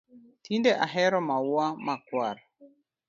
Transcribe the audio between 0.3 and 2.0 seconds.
Tinde ahero maua ma